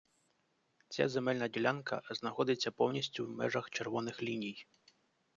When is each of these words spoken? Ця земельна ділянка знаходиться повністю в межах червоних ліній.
Ця 0.89 1.07
земельна 1.09 1.47
ділянка 1.47 2.01
знаходиться 2.09 2.71
повністю 2.71 3.25
в 3.27 3.29
межах 3.29 3.69
червоних 3.69 4.23
ліній. 4.23 4.65